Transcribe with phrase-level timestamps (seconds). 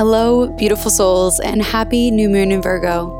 [0.00, 3.12] Hello, beautiful souls, and happy new moon in Virgo.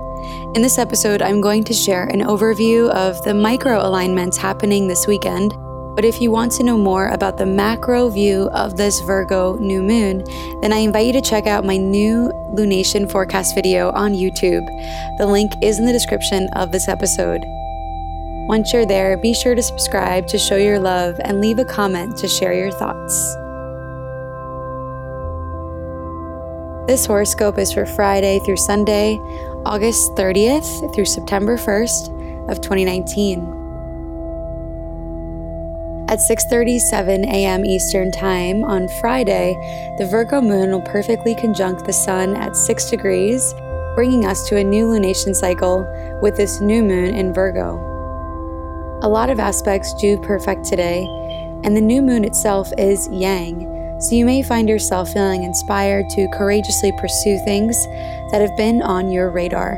[0.55, 5.07] In this episode, I'm going to share an overview of the micro alignments happening this
[5.07, 5.53] weekend.
[5.95, 9.83] But if you want to know more about the macro view of this Virgo new
[9.83, 10.25] moon,
[10.63, 14.67] then I invite you to check out my new lunation forecast video on YouTube.
[15.19, 17.43] The link is in the description of this episode.
[18.49, 22.17] Once you're there, be sure to subscribe to show your love and leave a comment
[22.17, 23.37] to share your thoughts.
[26.87, 29.17] This horoscope is for Friday through Sunday,
[29.65, 32.09] August 30th through September 1st
[32.51, 33.39] of 2019.
[36.09, 37.65] At 6:37 a.m.
[37.65, 39.55] Eastern Time on Friday,
[39.99, 43.55] the Virgo moon will perfectly conjunct the sun at 6 degrees,
[43.95, 45.87] bringing us to a new lunation cycle
[46.23, 47.79] with this new moon in Virgo.
[49.03, 51.07] A lot of aspects do perfect today,
[51.63, 53.69] and the new moon itself is yang,
[54.01, 57.87] so you may find yourself feeling inspired to courageously pursue things
[58.31, 59.77] that have been on your radar.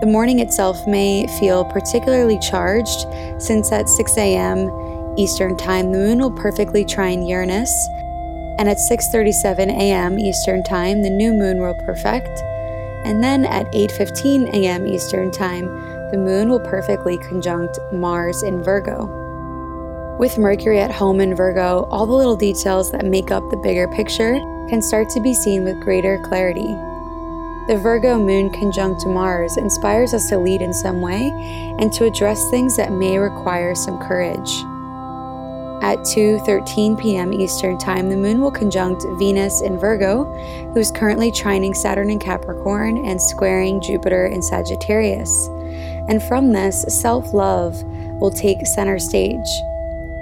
[0.00, 3.06] The morning itself may feel particularly charged
[3.38, 5.14] since at 6 a.m.
[5.18, 7.88] Eastern Time the moon will perfectly trine Uranus,
[8.58, 10.18] and at 6:37 a.m.
[10.18, 12.30] Eastern Time the new moon will perfect,
[13.04, 14.86] and then at 8:15 a.m.
[14.86, 15.66] Eastern Time
[16.12, 19.27] the moon will perfectly conjunct Mars in Virgo.
[20.18, 23.86] With Mercury at home in Virgo, all the little details that make up the bigger
[23.86, 24.34] picture
[24.68, 26.74] can start to be seen with greater clarity.
[27.68, 31.30] The Virgo moon conjunct Mars inspires us to lead in some way
[31.78, 34.50] and to address things that may require some courage.
[35.84, 37.32] At 2:13 p.m.
[37.32, 40.24] Eastern Time, the moon will conjunct Venus in Virgo,
[40.72, 45.46] who is currently trining Saturn in Capricorn and squaring Jupiter in Sagittarius.
[46.08, 47.80] And from this, self-love
[48.20, 49.48] will take center stage.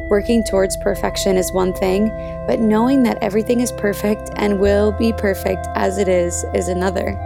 [0.08, 2.10] Working towards perfection is one thing,
[2.46, 7.18] but knowing that everything is perfect and will be perfect as it is is another.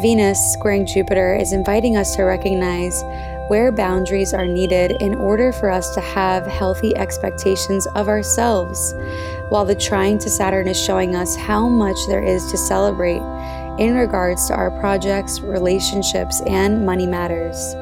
[0.00, 3.02] Venus squaring Jupiter is inviting us to recognize
[3.48, 8.94] where boundaries are needed in order for us to have healthy expectations of ourselves,
[9.50, 13.20] while the trine to Saturn is showing us how much there is to celebrate
[13.78, 17.74] in regards to our projects, relationships, and money matters.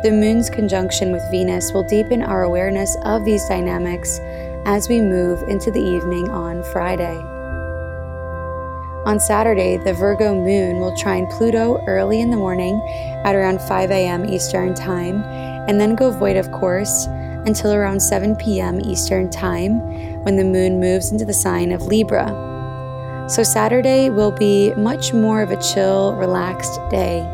[0.00, 4.20] The moon's conjunction with Venus will deepen our awareness of these dynamics
[4.64, 7.16] as we move into the evening on Friday.
[9.04, 12.80] On Saturday, the Virgo moon will trine Pluto early in the morning
[13.24, 14.24] at around 5 a.m.
[14.24, 15.24] Eastern Time
[15.66, 17.06] and then go void, of course,
[17.46, 18.80] until around 7 p.m.
[18.80, 19.80] Eastern Time
[20.22, 23.26] when the moon moves into the sign of Libra.
[23.28, 27.28] So, Saturday will be much more of a chill, relaxed day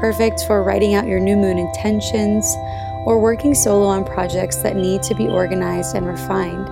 [0.00, 2.46] perfect for writing out your new moon intentions
[3.04, 6.68] or working solo on projects that need to be organized and refined.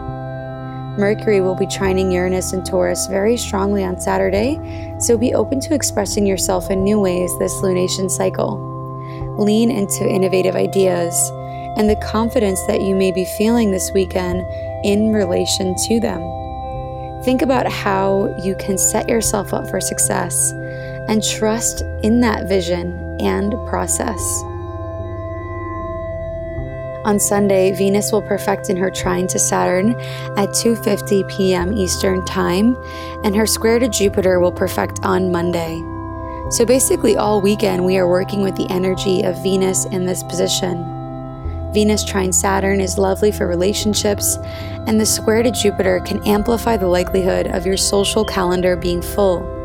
[0.99, 4.59] Mercury will be trining Uranus and Taurus very strongly on Saturday,
[4.99, 8.63] so be open to expressing yourself in new ways this lunation cycle.
[9.39, 11.15] Lean into innovative ideas
[11.77, 14.41] and the confidence that you may be feeling this weekend
[14.85, 16.21] in relation to them.
[17.25, 20.53] Think about how you can set yourself up for success
[21.09, 24.21] and trust in that vision and process.
[27.07, 29.93] On Sunday, Venus will perfect in her trine to Saturn
[30.37, 31.73] at 2:50 p.m.
[31.73, 32.77] Eastern Time,
[33.23, 35.81] and her square to Jupiter will perfect on Monday.
[36.51, 40.85] So basically all weekend we are working with the energy of Venus in this position.
[41.73, 44.37] Venus trine Saturn is lovely for relationships,
[44.89, 49.56] and the square to Jupiter can amplify the likelihood of your social calendar being full.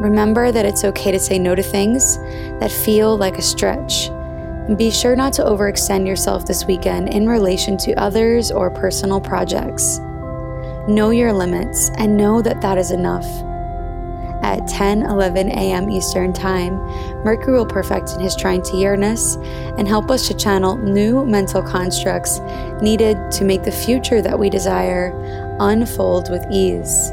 [0.00, 2.18] Remember that it's okay to say no to things
[2.60, 4.08] that feel like a stretch.
[4.08, 9.20] And be sure not to overextend yourself this weekend in relation to others or personal
[9.20, 9.98] projects.
[10.86, 13.26] Know your limits and know that that is enough.
[14.40, 15.90] At 10 11 a.m.
[15.90, 16.76] Eastern Time,
[17.24, 19.34] Mercury will perfect in his trine to Uranus
[19.78, 22.38] and help us to channel new mental constructs
[22.80, 25.12] needed to make the future that we desire
[25.58, 27.10] unfold with ease.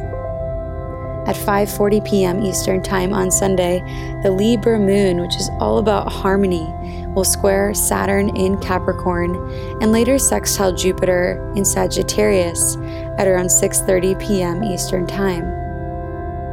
[1.27, 2.43] At 5:40 p.m.
[2.43, 3.81] Eastern Time on Sunday,
[4.21, 6.71] the Libra moon, which is all about harmony,
[7.15, 9.35] will square Saturn in Capricorn
[9.81, 12.75] and later sextile Jupiter in Sagittarius
[13.17, 14.63] at around 6:30 p.m.
[14.63, 15.65] Eastern Time.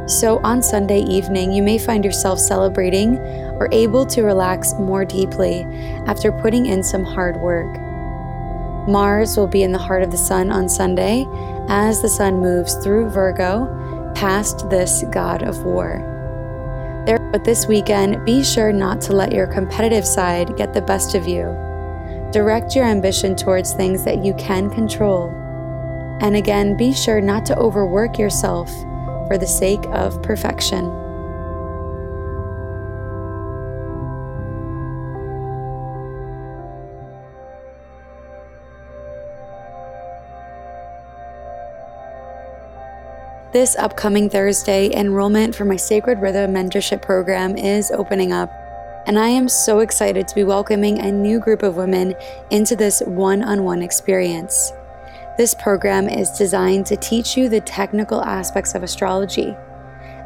[0.07, 3.19] So on Sunday evening, you may find yourself celebrating
[3.59, 5.63] or able to relax more deeply
[6.07, 7.79] after putting in some hard work.
[8.87, 11.25] Mars will be in the heart of the sun on Sunday
[11.69, 13.92] as the sun moves through Virgo
[14.23, 15.99] past this god of war.
[17.05, 21.13] There, but this weekend, be sure not to let your competitive side get the best
[21.13, 21.43] of you.
[22.31, 25.27] Direct your ambition towards things that you can control.
[26.21, 28.71] And again, be sure not to overwork yourself
[29.27, 31.02] for the sake of perfection.
[43.53, 48.51] This upcoming Thursday, enrollment for my Sacred Rhythm Mentorship Program is opening up,
[49.05, 52.15] and I am so excited to be welcoming a new group of women
[52.49, 54.73] into this one on one experience.
[55.37, 59.55] This program is designed to teach you the technical aspects of astrology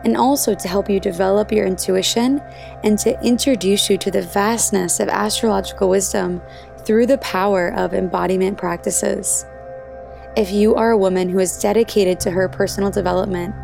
[0.06, 2.42] and also to help you develop your intuition
[2.86, 6.42] and to introduce you to the vastness of astrological wisdom
[6.86, 9.46] through the power of embodiment practices.
[10.38, 13.56] If you are a woman who is dedicated to her personal development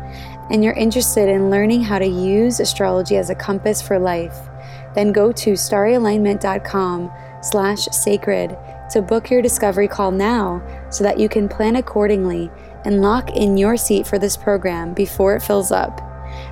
[0.50, 4.36] and you're interested in learning how to use astrology as a compass for life,
[4.96, 7.12] then go to starryalignment.com
[7.42, 8.58] slash sacred
[8.90, 10.60] to book your discovery call now
[10.90, 12.50] so that you can plan accordingly
[12.84, 16.00] and lock in your seat for this program before it fills up.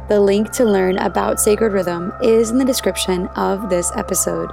[0.07, 4.53] The link to learn about Sacred Rhythm is in the description of this episode.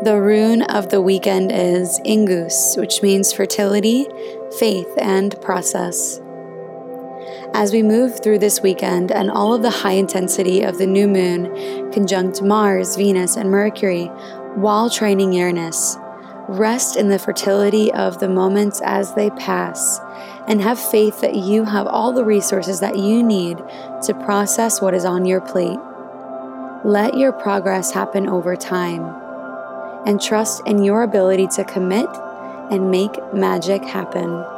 [0.00, 4.06] The rune of the weekend is Inguz, which means fertility,
[4.60, 6.20] faith, and process.
[7.52, 11.08] As we move through this weekend and all of the high intensity of the new
[11.08, 14.04] moon conjunct Mars, Venus, and Mercury
[14.54, 15.96] while trining Uranus,
[16.46, 19.98] rest in the fertility of the moments as they pass
[20.46, 23.56] and have faith that you have all the resources that you need
[24.04, 25.80] to process what is on your plate.
[26.84, 29.27] Let your progress happen over time
[30.08, 32.08] and trust in your ability to commit
[32.70, 34.57] and make magic happen.